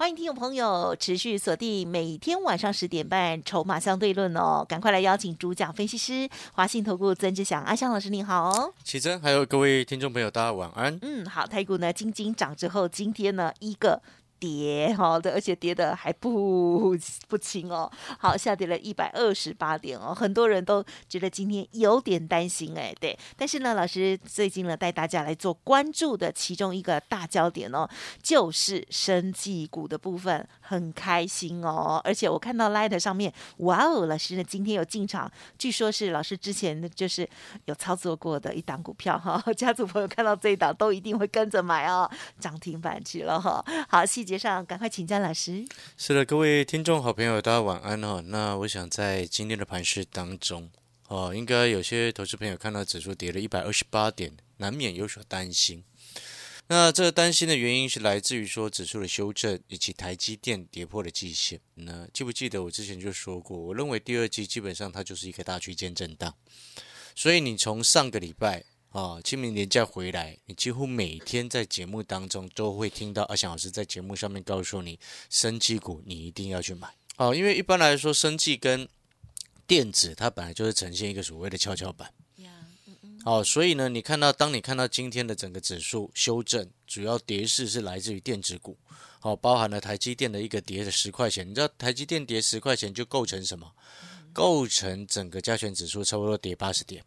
[0.00, 8.72] 欢迎听众朋友持续锁定每天晚上十点半《筹码相对论》哦，赶快来邀请主讲分析师华信投顾曾志祥阿香老师，您好哦。
[8.82, 10.98] 启真，还有各位听众朋友，大家晚安。
[11.02, 14.00] 嗯，好，台股呢，金金涨之后，今天呢一个。
[14.40, 16.96] 跌哈的，而且跌的还不
[17.28, 17.88] 不轻哦。
[18.18, 23.16] 好，下跌了一百二十八点哦，很多人都觉得今天有点担心哎，对。
[23.36, 27.86] 但是呢，老师最近呢带大家来做关注的其中一个大焦点哦，
[28.22, 32.00] 就是生技股的部分，很开心哦。
[32.02, 37.28] 而且我看到 Light 上面，哇哦，老师呢今天有进场，据说是老师之前就是
[37.66, 39.38] 有操作过的一档股票哈。
[39.52, 43.62] 家族朋友看到这一档都一定会跟着买哦，涨停板去了哈。
[43.86, 44.24] 好，细。
[44.29, 45.64] 节上赶快请教老师。
[45.96, 48.22] 是的，各位听众好朋友，大家晚安哦。
[48.26, 50.70] 那我想在今天的盘市当中
[51.08, 55.84] 哦，应该有些投资朋友看到指数跌了一百二十八点，难免有所担心。
[56.68, 61.60] 那这个担心的原因是来自于说指数的修正以及台积电跌破了季线。
[61.74, 66.34] 那记不记得我之前就说过，我认为第二季基本上它就是一个大区间震荡。
[67.14, 68.64] 所以你从上个礼拜。
[68.90, 76.92] 啊，清明年假回来，你几乎每天在节目当中都会听到阿翔老师在节目上面告诉你，生技股你一定要去买。
[77.16, 78.88] 哦，因为一般来说，生技跟
[79.66, 82.12] 电子它本来就是呈现一个所谓的跷跷板。
[83.24, 88.76] 哦，所以呢，你看到当你看到今天的整个指数修正，主要跌势是来自于电子股。
[89.20, 93.70] 哦，包含了台积电的一个跌的十块钱，你知道台积电跌十块钱就构成什么？
[94.32, 97.04] 构成整个加权指数差不多跌八十点。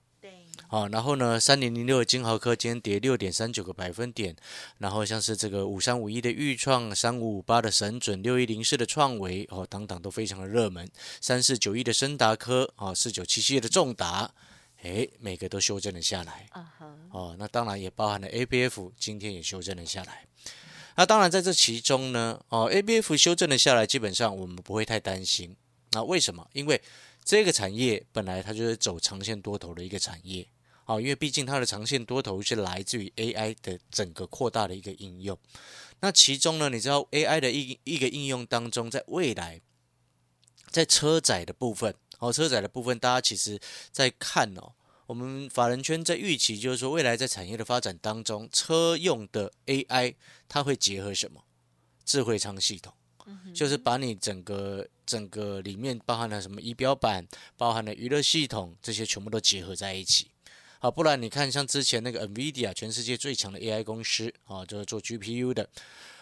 [0.73, 4.35] 好，然后呢，三零零六的金豪科今天跌六点三九个百分点，
[4.79, 10.89] 然后像是这个五三五一的豫创，三五五八的神准，六一零四的创维，哦，等等都非常的热门，
[11.21, 14.33] 三四九一的深达科，哦，四九七七的重达，
[14.81, 16.49] 哎，每个都修正了下来，
[17.11, 20.25] 哦，那当然也包含了 A B F，今天也修正了下来，
[20.95, 25.55] 那当然在这其中呢，哦，A B F 修正了下来，基本上我们不会太担心，
[25.91, 26.49] 那为什么？
[26.53, 26.81] 因为
[27.23, 30.47] 这个产业本来它就是走长线多头的一个产业。
[30.85, 35.37] 好，因为毕竟它的长线多头是来自于 AI 的整个扩大的一个应用。
[36.01, 39.61] 那其中呢，你知道 AI 的一一个应用当中，在未来，
[40.69, 43.57] 在车载的部分，哦，车载的部分，大家其实
[43.91, 44.73] 在看哦，
[45.05, 50.15] 我们法人圈在预期，就是说未来在产业的发展当中，车用的 AI
[50.49, 51.45] 它会结合什么？
[52.03, 52.93] 智慧舱系统，
[53.55, 60.27] 就是把你整个整个里面包含了什么仪表板，包含了娱乐系统，这些全部都结合在一起。
[60.83, 65.65] 啊，不然你看，像之前那个 NVIDIA，全世界最强的 AI 公司啊，就是做 GPU 的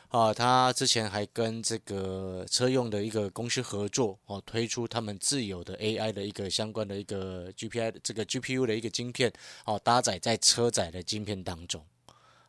[0.09, 9.33] 啊，他之前还跟这个车用的一个公司合作哦，推出他们自有的 AI 的一个相关的一个 GPI 这个 GPU 的一个晶片
[9.65, 11.83] 哦，搭载在车载的晶片当中。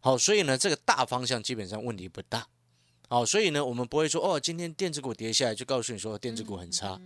[0.01, 2.47] 好，所以呢，这个大方向基本上问题不大。
[3.09, 7.01] 好，所以呢，我们不会说哦，今天电子股跌下来就告诉你说电子股很差。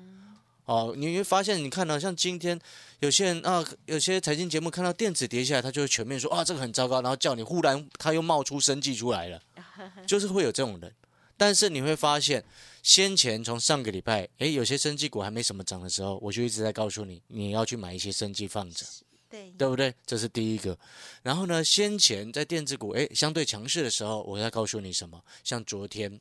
[0.66, 2.60] 哦，你会发现，你看到像今天
[2.98, 9.40] 有些人啊，有些财经节目看到电子跌下来，他就会全面说啊，这个很糟糕，然后叫你忽然他又冒出生计出来了，
[10.06, 10.92] 就是会有这种人。
[11.36, 12.42] 但是你会发现，
[12.82, 18.84] 先前从上个礼拜，诶，有些生技股还没什么涨的时候，我就一直在告诉你，你要去买一些生技放着，
[19.30, 19.94] 对，对不对？
[20.04, 20.76] 这是第一个。
[21.22, 25.22] 然后呢，先前在电子股诶相对强势的时候，我在告诉你什么？
[25.44, 26.20] 像昨天。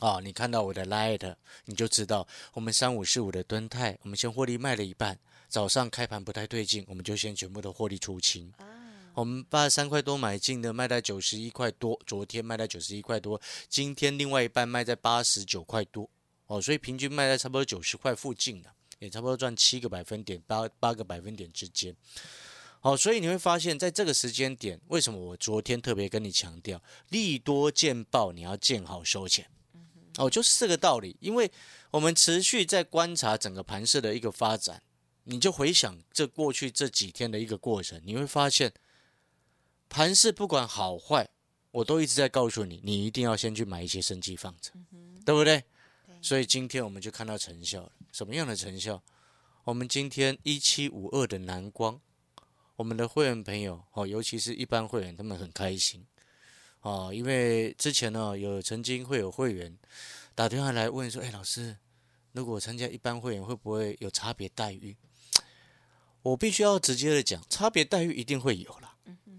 [0.00, 1.34] 啊，你看到我的 light，
[1.66, 5.18] 你就知道我们三五四五的吨态，我们先获利卖了一半。
[5.46, 8.50] 早上开盘不太对劲，我们就先全部都获利出清。
[9.12, 12.00] 我们八十三块多买进的，卖在九十一块多。
[12.06, 16.08] 昨天卖在九十一块多，今天另外一半卖在八十九块多。
[16.46, 21.94] 哦，所以平均卖在差不多九十块附近的，也差不多赚七个百分点，八八个百分点之间。
[22.80, 26.80] 好，所以你会发现在这个时间点，为什么我昨天特别跟你强调，
[27.10, 29.46] 利多见报，你要见好收钱。
[30.16, 31.16] 哦，就是这个道理。
[31.20, 31.50] 因为
[31.90, 34.82] 我们持续在观察整个盘市的一个发展，
[35.24, 38.72] 你就回想这过去这几天的一个过程，你会发现
[39.88, 41.28] 盘市不管好坏，
[41.70, 44.72] 我都一直在告诉你，你一定要先去买一些生机放着，
[45.24, 45.64] 对不对？
[46.22, 47.92] 所以今天我们就看到成效了。
[48.12, 49.02] 什么样的成效？
[49.64, 52.00] 我们今天一七五二的蓝光，
[52.76, 56.06] 我们的会员朋友哦，尤其是一般会员，他们很开心。
[56.82, 59.76] 哦，因为之前呢，有曾经会有会员
[60.34, 61.76] 打电话来问说：“哎，老师，
[62.32, 64.96] 如果参加一般会员会不会有差别待遇？”
[66.22, 68.94] 我必须要直接的讲，差别待遇一定会有啦。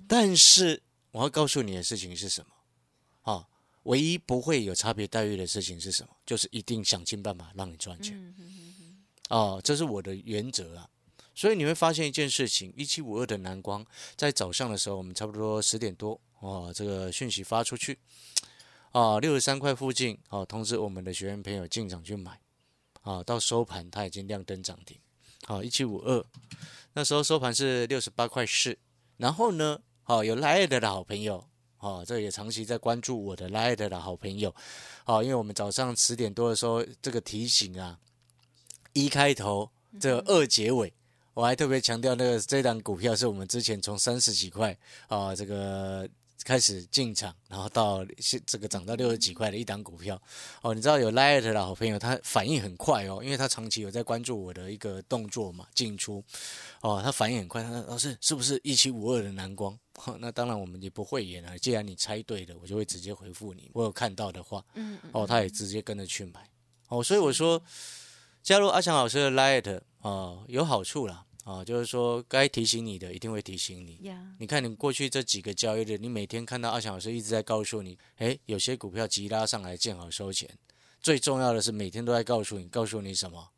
[0.07, 3.31] 但是我要告诉你的事情是什么？
[3.33, 3.47] 啊，
[3.83, 6.09] 唯一不会有差别待遇的事情是什么？
[6.25, 8.35] 就是一定想尽办法让你赚钱。
[9.29, 10.89] 哦，这是我的原则啊。
[11.33, 13.85] 所以你会发现一件事情：一七五二的蓝光
[14.15, 17.97] 在早上的时候，我们差不多十点多，哦，这个讯息发出去，
[18.91, 22.39] 啊，六十三块附近，哦，通知我们的学员朋友进场去买，
[23.03, 24.97] 啊，到收盘它已经亮灯涨停，
[25.45, 26.25] 好，一七五二，
[26.93, 28.75] 那时候收盘是六十八块四，
[29.17, 29.79] 然后呢？
[30.01, 31.45] 好，有 Light 的好朋友，
[31.77, 34.53] 哦，这也长期在关注我的 Light 的好朋友，
[35.05, 37.99] 哦，因为我们早上十点多的时候，这个提醒啊，
[38.93, 40.91] 一开头，这个二结尾，
[41.35, 44.75] 我还特别强调那个这档股票是我们之前从三十几块
[45.07, 46.09] 啊，这个。
[46.43, 50.21] 开始进场，然后到现这个涨到六十几块的一档股票。
[50.61, 56.23] 哦，你知道有 Light 的好朋友，他反应很快哦，因为他长期有在关注我的一个动作嘛，进出。
[56.81, 59.77] 哦，他反应很快，他说老师是不是一七五二的蓝光？
[60.19, 66.49] 那当然我们也不会演啊，既然你猜对了，我就会直接回复你，我有看到的话，嗯哦，他也直接跟着去买。
[66.87, 67.61] 哦，所以我说
[68.41, 71.25] 加入阿强老师的 Light 哦，有好处啦。
[71.43, 73.99] 啊，就是说该提醒你的一定会提醒你。
[74.37, 80.49] 你看你过去这几个交易日，你每天看到阿强老师一直在告诉你，诶，有些股票急拉上来，见好收钱。
[81.01, 83.49] 最重要的是每天都在告诉你，告诉你什么？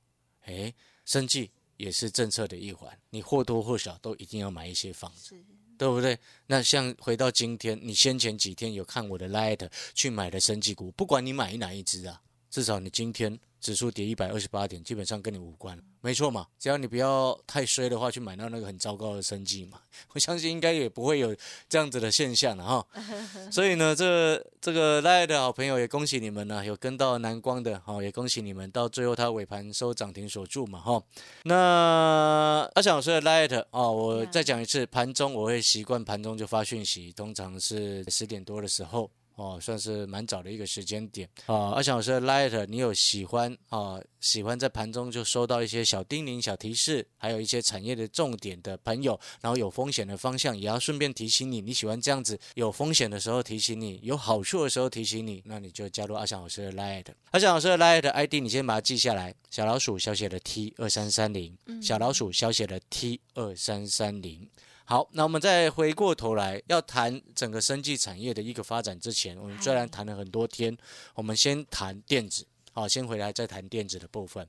[0.45, 0.73] 诶，
[1.05, 5.35] 生计也是政策的一环，你或多或少都一定要买一些房子，
[5.77, 6.17] 对不对？
[6.47, 13.37] 那像回到今天，你先前几天有看我的 light 去买的生计股，不管你买哪一只啊，至少你今天。
[13.63, 16.45] 指数跌一百二十八点，基本上跟你无关，没错嘛。
[16.59, 19.79] 只要你不要太衰的话，去买到那个很糟糕的生计嘛，
[20.13, 21.33] 我相信应该也不会有
[21.69, 22.85] 这样子的现象了哈。
[23.49, 31.01] 所以呢，这这个 Light 的好朋友也恭喜你们呢，有跟到南光的哈，也恭喜你们到最后它尾盘收涨停锁住嘛哈。
[31.43, 39.09] 那阿翔老师的 Light 哦，我再讲一次，盘中我会习惯盘中就发讯息，通常是十点多的时候。
[39.35, 41.71] 哦，算是蛮早的一个时间点啊。
[41.71, 43.99] 阿翔老师的 Light，你有喜欢啊？
[44.19, 51.59] 喜欢在盘中就收到一些小叮咛、小提示，还有一些产业的重点的朋友，然后有风险的方向，也要顺便提醒你。
[51.61, 57.07] 你喜欢这样子有风险的时候提醒你，有好处的时候提醒你，那你就加入阿翔老师的 Light。
[57.31, 64.47] 阿翔老师的 Light ID，你先把它记下来：小老鼠小写的 T 二三三零，小老鼠小写的 T 二三三零。
[64.85, 70.77] 好，那我们再回过头来要谈整个生技产业的一个发展之前，我们虽然谈了很多天，
[71.15, 74.47] 我们先谈电子，好，先回来再谈电子的部分。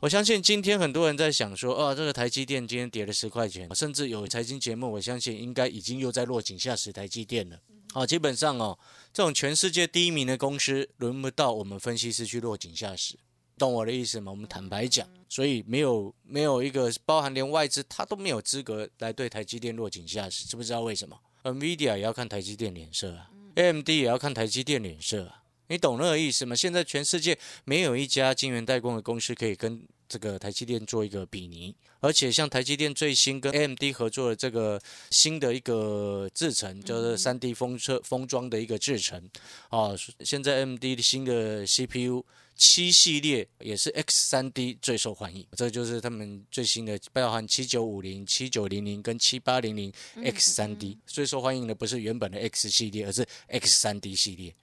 [0.00, 7.60] 我相信今天很多人在想说，哦，这个台积电今天跌了十块钱，甚至有财经节目，我相信应该已经又在落井下石台积电了。
[7.92, 8.76] 好，基本上哦，
[9.12, 13.16] 这种全世界第一名的公司，轮不到我们分析师去落井下石。
[13.62, 14.32] 懂我的意思吗？
[14.32, 26.56] 我们坦白讲，所以没有没有一个包含连外资他都没有资格来对台积电落井下石，知不知道为什么？NVIDIA 也要看台积电脸色啊，AMD 也要看台积电脸色啊，你懂那个意思吗？
[26.56, 39.30] 现在全世界没有一家晶圆代工的公司可以跟这个台积电做一个比拟，而且像台积电最新跟 AMD 合作的这个新的一个制程，就是三 D 封车封装的一个制程
[39.68, 39.92] 啊，
[40.24, 42.24] 现在 AMD 的新的 CPU。
[42.54, 54.54] 七系列也是 X 三 D 最受欢迎，这就是他们最新的，包含七九五零、七九零零跟七八零零 X 三 D 最受欢迎的不是原本的 X 系列，而是 X 三 D 系列。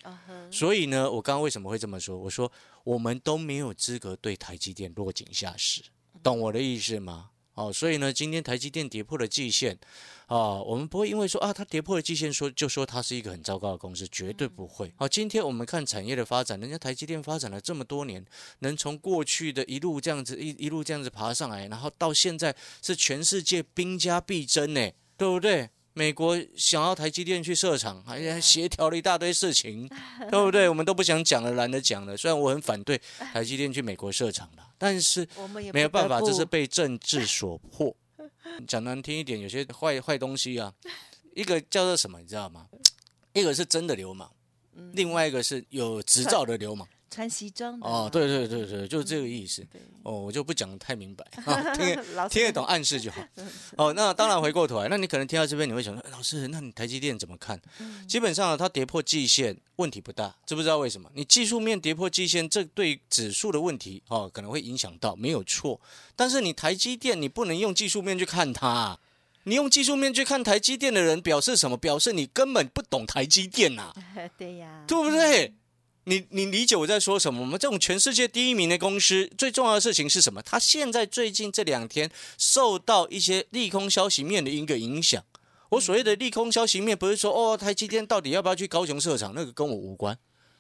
[0.52, 2.18] 所以呢，我刚刚为什么会这么说？
[2.18, 2.52] 我说
[2.84, 5.82] 我们都没有资格对台积电落井下石，
[6.24, 7.32] 懂我的意思吗？
[7.60, 9.78] 哦，所以呢，今天台积电跌破了季线，
[10.28, 14.94] 啊，我们不会因为说啊，它跌破了季线，说就说它是一个很糟糕的公司，绝对不会。
[14.96, 18.26] 好，今天我们看产业的发展，人家台积电发展了这么多年，
[18.60, 25.70] 能从过去的一路这样子一一路这样子爬上来，然后到现在是全世界兵家必争呢，对不对？
[26.00, 29.86] 美国想要台积电去设厂，还协调了一大堆事情，
[30.32, 30.70] 对不对？
[30.70, 32.16] 我们都不想讲了，懒得讲了。
[32.16, 32.98] 虽然我很反对
[33.34, 35.28] 台积电去美国设厂的，但是
[35.74, 37.94] 没有办法，这是被政治所迫。
[38.66, 40.74] 讲难听一点，有些坏坏东西啊，
[41.36, 42.68] 一个叫做什么，你知道吗？
[43.34, 44.32] 一个是真的流氓，
[44.94, 46.88] 另外一个是有执照的流氓。
[47.10, 49.66] 穿西装哦，对对对对，就是这个意思。
[50.04, 51.26] 哦，我就不讲太明白，
[51.76, 51.96] 听
[52.30, 53.22] 听得懂暗示就好。
[53.78, 57.60] 哦，那当然回过头来，那你可能听到这边，你会想说，老师，那你台积电怎么看？
[58.08, 61.10] 基本上它跌破季线问题不大，知不知道为什么？
[61.14, 65.80] 你技术面跌破季线，这对指数的问题哦，可能会影响到，没有错。
[66.16, 68.98] 但是你台积电，你不能用技术面去看它。
[69.44, 71.78] 你用技术面去看台积电的人，表示什么？
[71.78, 73.94] 表示你根本不懂台积电呐。
[74.38, 75.54] 对呀，对不对？
[76.06, 77.58] 你你理解我在说什么吗？
[77.58, 80.42] 这种全世界第一名的公司，最重要的事情是什么？
[80.42, 85.24] 它现在最近这两天受到一些利空消息面的一个影响。
[85.70, 90.18] 我所谓的利空消息面，不是说哦，台积电到底要不要去高雄设厂，那个跟我无关，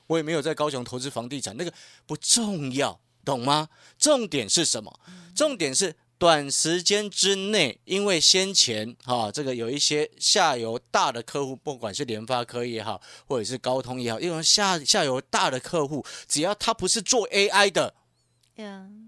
[0.07, 1.73] 我也没有在高雄投资房地产，那个
[2.05, 3.69] 不重要，懂吗？
[3.97, 4.99] 重点是什么？
[5.35, 5.95] 重点是。
[6.19, 17.95] 短时间之内，因为先前哈这个有一些下游大的客户，不管是联发科也好，或者是高通也好，因为下下游大的客户，只要他不是做 AI 的，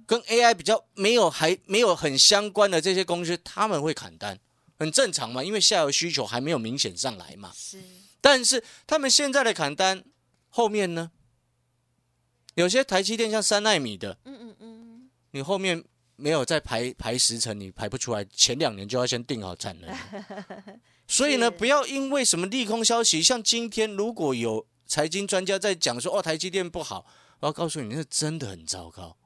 [0.07, 4.39] 跟 AI 比较没有还没有很相关的这些公司，他们会砍单，
[4.79, 7.51] 很正常嘛，因为下游需求还没有明显上来嘛。
[7.53, 7.83] 是，
[8.21, 10.01] 但是他们现在的砍单
[10.47, 11.11] 后面呢，
[12.55, 15.83] 有些台积电像三纳米的，嗯嗯嗯，你后面。
[16.21, 18.23] 没有在排排时辰，你排不出来。
[18.25, 19.89] 前两年就要先定好产能，
[21.07, 27.05] 所以呢，不要因为什么利空消息，像今天如果有财经专家在讲说哦台积电不好，
[27.39, 29.17] 我要告诉你，那真的很糟糕。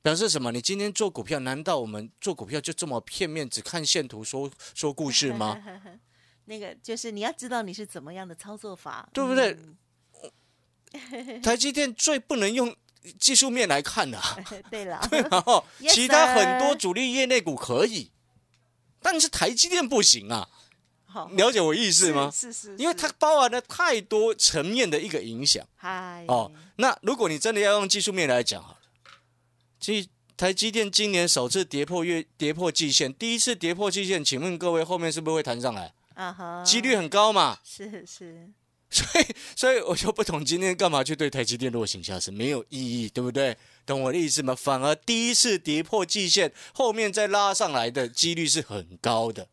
[0.00, 0.50] 表示什么？
[0.52, 5.62] 你今天做股票，难道我们做股票就这么片面，只看线图说说故事吗？
[6.46, 9.54] 那个就是你要知道你是怎么样的操作法，对不对？
[11.42, 12.74] 台积电最不能用。
[13.18, 14.20] 技术面来看的，
[14.70, 18.10] 对了， 对然后 其他很多主力业内股可以，
[19.00, 20.48] 但是台积电不行啊。
[21.10, 22.30] 好，了解我意思吗？
[22.30, 25.66] 是是，因为它包含了太多层面的一个影响。
[25.74, 28.78] 嗨，哦，那如果你真的要用技术面来讲，好了，
[29.80, 35.94] 其实台积电今年首次跌破月跌破季线，第一次跌破季线，请问各位后面是不是会弹上来？
[36.12, 37.58] 啊哈，几率很高嘛。
[37.64, 38.50] 是是。
[38.90, 43.56] 所以，所以我就不懂今天干嘛去对台积电落井下石，没有意义，对不对？
[43.84, 44.54] 懂我的意思吗？
[44.54, 49.48] 反而第一次跌破季线，后面再拉上来的几率是很高的，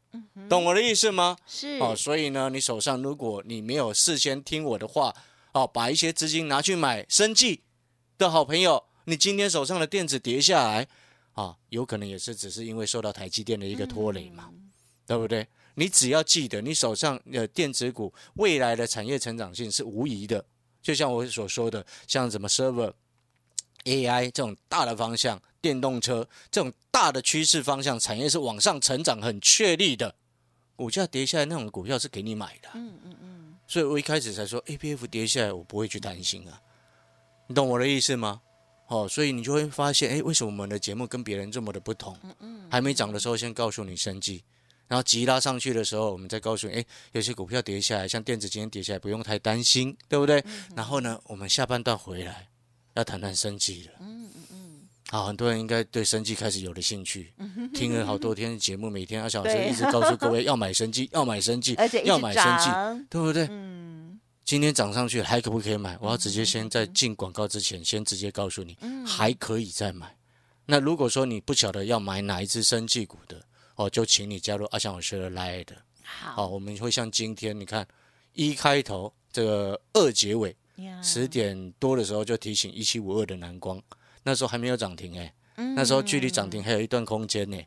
[0.50, 1.38] 懂我的意思吗？
[1.46, 5.14] 是哦，所以呢，你手上如果你没有事先听我的话，
[5.52, 7.64] 哦，把一些资金拿去买生计
[8.18, 10.88] 的好朋友，你今天手上的电子跌下来，
[11.34, 14.50] 啊，有可能也是只是因为受到台积电的一个拖累嘛，
[15.06, 15.46] 对不对？
[15.76, 20.44] 你只要记得，你手上的电子股未来的产业成长性是无疑的，
[20.82, 22.92] 就像我所说的，像什么 server、
[23.84, 30.16] AI 这种大的方向，电动车这种大的趋势方向，产业是往上成长很确立的。
[30.76, 33.56] 股价跌下来那种股票是给你买的，嗯嗯嗯。
[33.68, 36.62] 所以我一开始才说 A P F 跌下来，我不会去担心啊。
[37.48, 38.42] 你懂我的意思吗？
[38.88, 42.18] 哦，所以你就会发现，哎，为什么我们的节目跟别人这么的不同？
[42.24, 42.68] 嗯嗯。
[42.70, 44.44] 还没涨的时候，先告诉你生计。
[44.88, 50.44] 然后急拉上去的时候，我们再告诉你，哎，有些股票跌下来，像电子今天跌下来，不用太担心，对不对？
[50.76, 52.48] 然后呢，我们下半段回来
[52.94, 53.92] 要谈谈升级了。
[54.00, 54.82] 嗯嗯嗯。
[55.10, 57.32] 好，很多人应该对生计开始有了兴趣，
[57.74, 63.48] 听了好多天的节目，每天阿小时一直告诉各位 要买生计，要买生计，要买生计，对不对？
[63.50, 64.20] 嗯。
[64.44, 65.98] 今天涨上去还可不可以买？
[66.00, 70.16] 我要直接先在进广告之前，先直接告诉你，还可以再买。
[70.68, 73.42] 那如果说你不晓得要买哪一只生计股的，
[73.76, 75.66] 哦，就请你加入阿翔老师的 Line。
[76.04, 77.86] 好，我们会像今天，你看
[78.34, 80.56] 一开头这个二结尾，
[81.02, 83.82] 十点多的时候就提醒一七五二的蓝光，
[84.24, 85.34] 那时候还没有涨停哎，
[85.76, 87.58] 那时候距离涨停还有一段空间呢。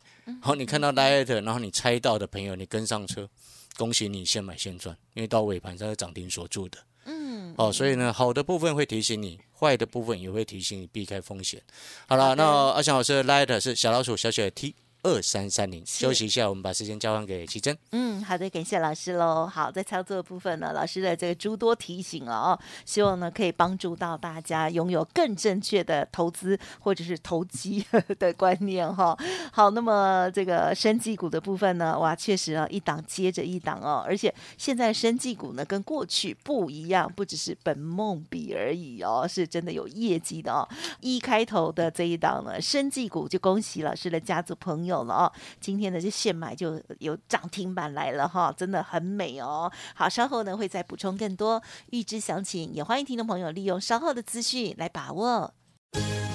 [0.41, 3.29] 好，你看到 Line，然后你猜到的朋友，你跟上车，
[3.77, 6.77] 恭喜你先买先赚，因为到尾盘才是涨停锁住的。
[7.05, 11.61] 嗯，哦，所以呢，好的部分会提醒你，坏的部分也会提醒你避开风险。
[12.07, 14.75] 好了，那阿翔老师的 Line 是小老鼠小写 T。
[15.01, 17.77] 二三三零，休息一下，我们把时间交还给奇珍。
[17.91, 19.47] 嗯，好的，感谢老师喽。
[19.47, 27.85] 好，在操作部分呢，老师的这个诸多提醒哦，希望呢可以帮助到大家拥有更正确的投资或者是投机
[28.19, 29.17] 的观念哈。
[29.53, 40.67] 好，那么这个生技股的部分呢，哇，确实啊，一档接着一档哦，而且现在生技股呢跟过去不一样，不只是本梦比而已哦，是真的有业绩的哦。
[40.99, 44.88] 一开头的这一档呢，生技股就恭喜老师的家族朋友。
[44.89, 45.31] 有了哦，
[45.61, 49.71] 今天呢就现买就有涨停板来了哈，真的很美哦。
[49.95, 55.53] 好，稍后呢会再补充更多预知详情，也欢迎听众朋友利用稍后的资讯来把握。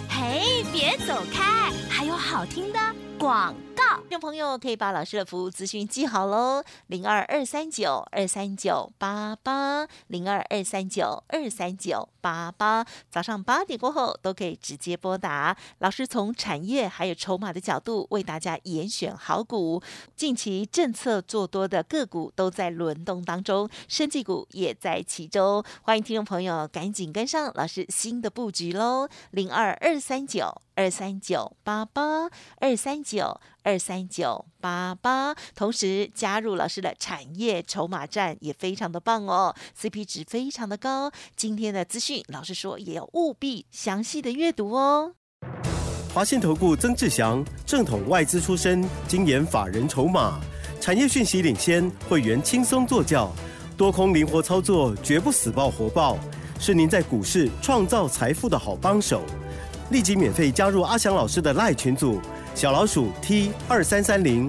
[0.09, 2.79] 嘿，别走开，还有好听的
[3.19, 3.85] 广告。
[4.09, 15.57] 听众朋友可以把老师的服务资讯记好喽，零二二三九二三九八八，零二二三九二三九八八，早上八点过后都可以直接拨打。
[15.79, 19.83] 老师从产业还有筹码的角度为大家严选好股，
[20.17, 25.63] 近期政策做多的个股都在轮动当中，生技股也在其中。
[25.83, 33.39] 欢迎听众朋友赶紧跟上老师新的布局喽，零二二三九二三九八八二三九。
[33.67, 41.11] 二三九八八，同时加入老师的产业筹码站也非常的棒哦，CP 值非常的高。
[41.35, 45.15] 今天的资讯，老师说也要务必详细的阅读哦。
[46.13, 50.39] 华信投顾曾志祥，正统外资出身，精研法人筹码，
[50.79, 53.33] 产业讯息领先，会员轻松做教，
[53.79, 56.19] 多空灵活操作，绝不死爆活爆，
[56.61, 59.23] 是您在股市创造财富的好帮手。
[59.91, 62.21] 立即免费加入阿翔老师的赖群组，
[62.55, 64.49] 小老鼠 T 二三三零，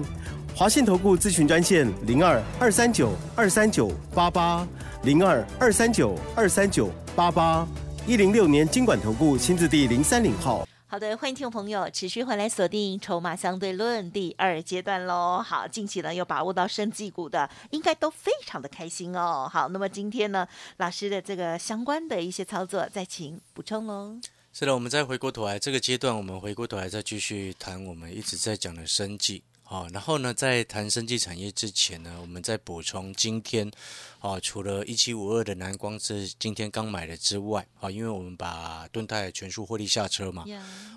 [0.54, 4.66] 华信投顾咨询专线零二二三九二三九八八
[5.02, 7.66] 零二二三九二三九八八
[8.06, 10.64] 一零六年经管投顾新字第零三零号。
[10.86, 15.42] 好的，欢迎听众朋友持续回来锁定《筹码相对论》第二阶段喽。
[15.44, 19.50] 好，近期呢有把握到生技股的，应该都非常的开心哦。
[19.52, 20.46] 好，那么今天呢，
[20.76, 24.16] 老师的这个相关的一些操作，再请补充喽。
[24.58, 29.42] 是的，我们再回过头来这个阶段，我们回过头来再继续谈我们一直在讲的生计。
[29.62, 33.70] 好，然后呢，在谈生技产业之前呢，我们再补充今天，
[34.18, 40.46] 啊，除了一七五二的蓝光是今天刚买的之外，啊，因为我们把盾泰全数获利下车嘛，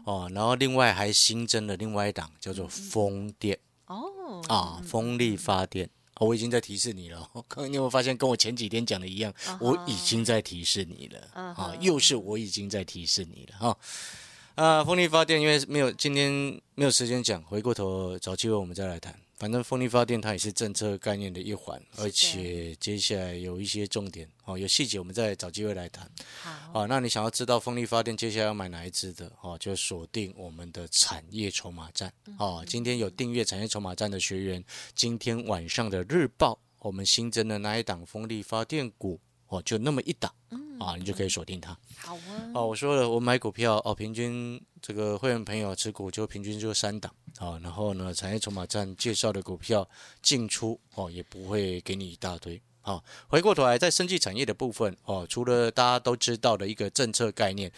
[0.05, 5.89] 哦，然后另外还新增了另外一档叫做风电，哦，啊，风力发电，
[6.27, 13.77] 我已经在提示你了， 刚刚你有没有发现跟我前几天讲的一样，我已经在提示你了，啊，又是我已经在提示你了，哈。
[14.55, 16.29] 啊，风力发电因为没有今天
[16.75, 19.17] 没有时间讲，回过头找机会我们再来谈。
[19.39, 26.11] 反正风力发电它也是政策概念的一环，而且接下来有一些重点哦，有细节我们再找机会来谈。
[26.41, 32.65] 好，啊，那你想要知道风力发电接下来要买哪一支的哦，就锁定我们的产业筹码站哦。
[32.67, 34.61] 今天有订阅产业筹码站的学员，
[34.93, 39.17] 今天晚上的日报我们新增的那一档风力发电股
[39.47, 40.29] 哦，就那么一档。
[40.79, 41.77] 啊，你就可以锁定它。
[41.97, 42.51] 好啊。
[42.55, 47.59] 哦，我说了，我买股票哦，平均这个会员朋友持股就平均就三档啊。
[47.63, 49.89] 然后呢，产业筹码站介绍的股票
[50.21, 52.61] 进出哦，也不会给你一大堆。
[52.81, 57.71] 好，回过头来，在生技产业的部分哦，除了大家都知道的一个政策概念，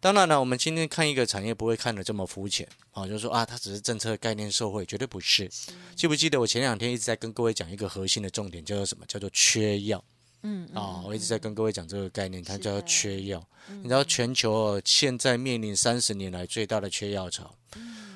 [0.00, 5.48] 当然呢，我们今天看一个产业不会看得这么肤浅啊，就是说啊，它只是政策概念受惠，绝对不是。
[5.94, 9.06] 记不记得我前两天一直在跟各位讲一个核心的重点，叫做什么？
[9.06, 10.02] 叫做缺药。
[10.42, 13.42] 嗯啊，我一直在跟各位讲这个概念，它叫缺药。
[13.68, 17.54] 你知道全球现在面临三十年来最大的缺药潮。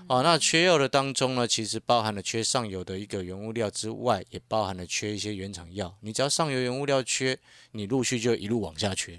[0.07, 5.95] 哦，那缺药的当中呢，其实包含了缺上游的一个原物料之外，也包含了缺一些原厂药。
[6.01, 7.39] 你只要上游原物料缺，
[7.73, 9.19] 你陆续就一路往下缺，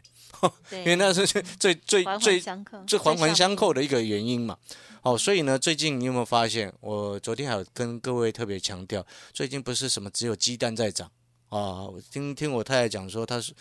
[0.71, 1.75] 因为那是最最
[2.19, 2.39] 最
[2.85, 4.57] 最环环相扣的一个原因嘛。
[5.01, 6.73] 哦，所以呢，最近你有没有发现？
[6.81, 11.09] 我昨天还有跟各位特别强调，最近不是什么只有鸡蛋在涨。
[11.49, 13.53] 啊，我听听我太太讲说，她是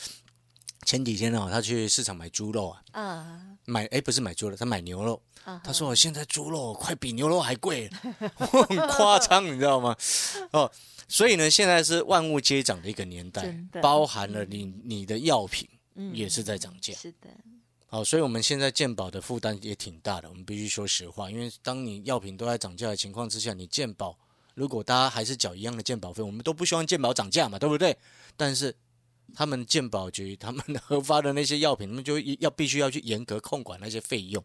[0.85, 5.21] 前几天哦，他去市场买猪肉啊，啊，买哎不是买猪肉，他买牛肉。
[5.63, 7.91] 他说我现在猪肉快比牛肉还贵，
[8.37, 9.95] 很夸张，你知道吗？
[10.53, 10.71] 哦，
[11.09, 15.69] 所以呢，现在是万物皆涨的一个年代，包含了你你的药品
[16.13, 16.95] 也是在涨价。
[16.95, 17.29] 是的。
[17.87, 24.17] 好，所以我们现在健保的负担也挺大的，我们必须说实话，因为当你药品都在涨价的情况之下，你健保。
[24.55, 27.97] 如果大家还是缴一样的鉴保费，我们都不希望鉴保涨价嘛，对不对？
[28.37, 28.75] 但是
[29.35, 34.43] 他们健保局他们核发的那些药品，他们就要必须要去严格控管那些费用。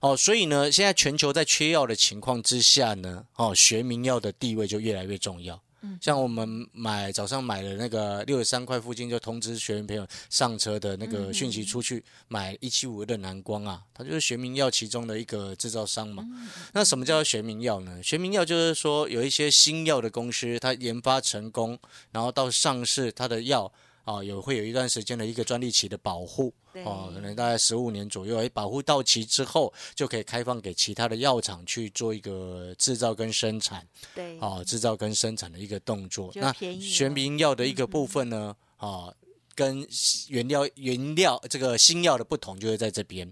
[0.00, 5.60] 哦，所以呢，现在全球在缺药的情况之下呢，哦，学名药的地位就越来越重要。
[6.00, 16.24] 像我们买早上买的那个六十三块附近就通知学员朋友上车的那个讯息出去买一七五的蓝光啊，它就是学名药其中的一个制造商嘛。
[16.72, 18.02] 那什么叫学名药呢？
[18.02, 21.78] 学名药就是说有一些新药的公司，它研发成功，
[22.10, 23.72] 然后到上市，它的药。
[24.08, 26.50] 啊，有会有一段时间的一个专利期的保护，
[26.82, 36.32] 哦，可能大概十五年左右，哎，保护到期之后，就可以开放给其他的药厂去做一个制造跟生产，对，哦，制造跟生产的一个动作。
[36.36, 39.12] 那玄明药的一个部分呢，啊，
[39.54, 39.86] 跟
[40.28, 43.30] 原料原料这个新药的不同，就是在这边，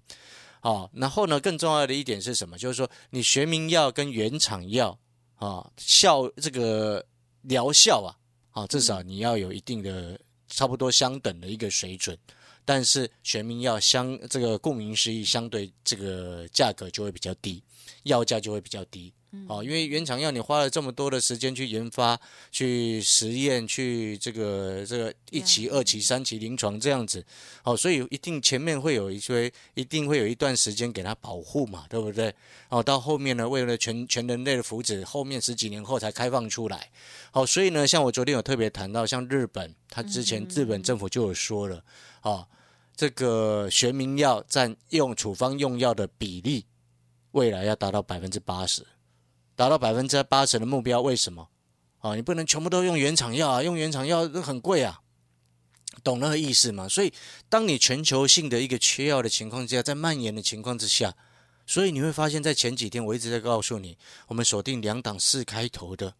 [0.60, 2.58] 哦，然后呢，更重要的一点是什么？
[2.58, 4.98] 就是说，你学名药跟原厂药
[5.36, 7.02] 啊，效这个
[7.40, 8.12] 疗效啊，
[8.50, 10.20] 啊，至少你要有一定的。
[10.48, 12.16] 差不多相等的一个水准，
[12.64, 17.62] 但是玄明药相这个顾名思义，相对这个价格就会比较低，
[18.04, 19.12] 药价就会比较低。
[19.48, 22.18] 哦，因为原厂药你花了这么多的时间去研发、
[22.50, 27.24] 去实验、去这个这个一期、二期、三期临床这样子，
[27.62, 32.34] 哦，所以一定前面会有一些，一定会有一段时间给它保护嘛，对不对？
[32.68, 36.90] 哦，到后面呢，为了全全人类的福祉，后面十几年后才开放出来。
[37.30, 41.84] 好，所以呢，像我昨天有特别谈到，像日本，他之前日本政府就有说了，
[42.22, 42.46] 哦，
[42.96, 46.64] 这个学名药占用处方用药的比例，
[47.32, 48.84] 未来要达到百分之八十。
[49.56, 51.00] 达到百分之八十的目标。
[51.00, 51.48] 为什么？
[52.00, 55.00] 哦，你不能全部都用原厂药啊，用原厂药很贵啊，
[56.04, 56.86] 懂那个意思吗？
[56.86, 57.12] 所以，
[57.48, 61.16] 当你全球性的一个缺药的情况之下，在蔓延的情况之下，
[61.66, 66.14] 所以你会发现在前几天我一直在告诉你，我们锁定两档四开头的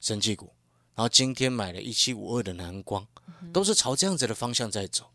[0.00, 0.52] 生技股，
[0.94, 3.04] 然后今天买了一七五二的蓝光，
[3.52, 5.10] 都是朝这样子的方向在走。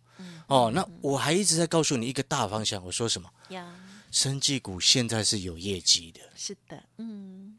[0.47, 3.29] 哦，那我还一直在告诉你一个大方向，我说什么？
[3.49, 3.73] 呀，
[4.11, 7.57] 生技股现在是有业绩的，是的，嗯，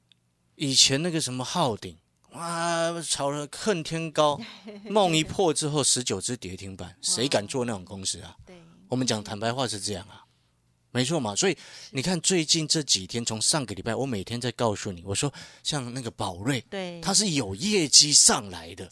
[0.55, 1.97] 以前那个什么昊鼎，
[2.33, 4.39] 哇，炒了恨天高，
[4.85, 8.37] 梦一破之后十九只跌停板，谁敢做那种公司啊？
[8.45, 8.55] 对，
[8.89, 10.25] 我们讲坦白话是这样啊，
[10.91, 11.35] 没错嘛。
[11.35, 11.57] 所以
[11.91, 18.87] 你看最近这几天，从上个礼拜，我每天在告诉你，我说像那个宝瑞，对，它是有业绩上来的，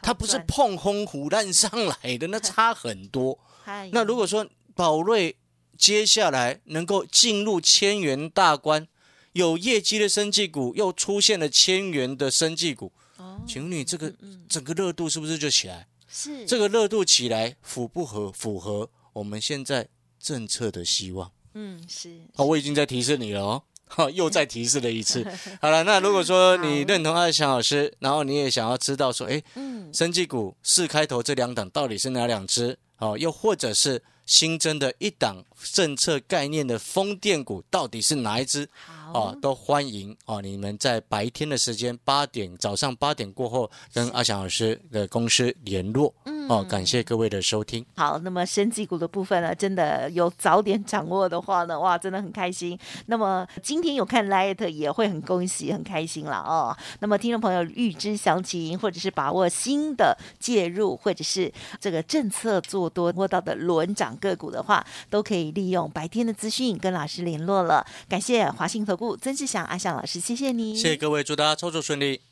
[0.00, 3.36] 它不是碰轰虎烂上来的，那 差很多。
[3.64, 3.90] 嗨。
[3.92, 5.36] 那如果说宝瑞
[5.80, 8.86] 接下来能够进入千元大关，
[9.32, 15.88] 有业绩的生技股又出现了千元的生技股，哦请问你这个嗯整个热度是不是就起来？
[16.06, 19.88] 是这个热度起来符不合符合我们现在
[20.20, 21.32] 政策的希望？
[21.54, 23.62] 嗯是好，我已经在提示你了哦。
[23.88, 25.26] 好，又再提示了一次。
[25.62, 32.78] 好了，那如果说你认同阿翔老师，然后你也想要知道说，哎，嗯生技股四开头这两档到底是哪两只？
[32.98, 38.68] 哦，又或者是新增的一档政策概念的风电股到底是哪一只？
[38.86, 46.14] 好哦，都欢迎哦，你们在白天的时间八点早上八点过后跟阿翔老师的公司联络。
[46.50, 47.86] 哦，感谢各位的收听。
[47.94, 52.76] 好，那么生技股的部分呢，真的有早点掌握的话呢，哇，真的很开心。
[53.06, 56.76] 那么今天有看 Light 也会很恭喜、很开心了哦。
[56.98, 67.86] 那么听众朋友预知详情，或者是把握新的介入，或者是这个政策做多摸到的轮涨个股的话，都可以利用白天的资讯跟老师联络了。
[68.08, 72.22] 感谢华信投顾曾志祥阿向老师，谢谢你，谢谢各位，祝大家操作顺利。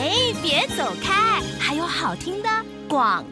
[0.00, 2.48] 哎，别走开，还有好听的
[2.88, 3.22] 广。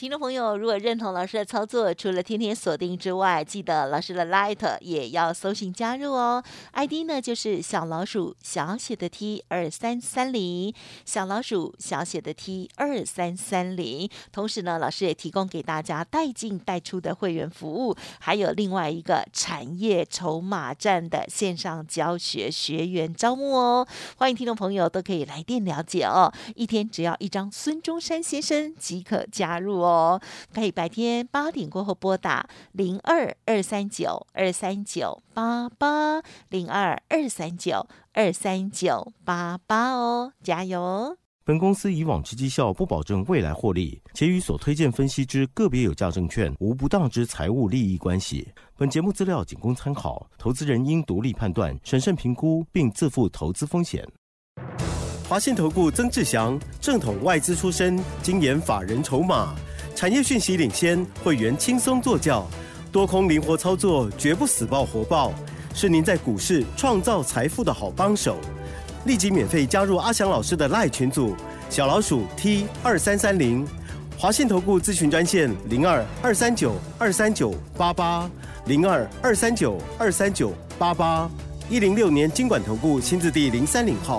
[0.00, 6.42] 听众朋友，如果认同老师的操作，除了天天锁定之外，记得老师的 Light 也要搜寻加入哦。
[6.72, 10.72] ID 呢就是小老鼠小写的 T 二三三零，
[11.04, 14.08] 小老鼠小写的 T 二三三零。
[14.32, 23.86] 同时呢，老师也提供给大家带进带出的会员服务，还有另外一个产业筹码站的线上教学学员招募哦。
[24.16, 29.89] 欢迎听众朋友都可以来电了解哦，一天只要一张孙中山先生即可加入哦。
[30.52, 41.16] 可以白天八点过后拨打零二二三九二三九八八零二二三九二三九八八哦，加油哦！
[41.42, 48.48] 本公司以往之绩效不保证未来获利，且与所推荐分析之个别有价证券无不当之财务利益关系。
[48.76, 54.06] 本节目资料仅供参考，投资人应独立判断、审慎评估，并自负投资风险。
[55.28, 59.54] 华信投顾曾志祥，正统外资出身，精研法人筹码，
[60.00, 62.46] 产业讯息领先，会员轻松做教，
[62.90, 65.30] 多空灵活操作，绝不死爆活爆，
[65.74, 68.38] 是您在股市创造财富的好帮手。
[69.04, 71.36] 立即免费加入阿翔老师的赖群组，
[71.68, 73.68] 小老鼠 T 二三三零，
[74.16, 78.30] 华信投顾咨询专线零二二三九二三九八八
[78.64, 81.30] 零二二三九二三九八八，
[81.68, 84.18] 一零六年经管投顾新字第零三零号。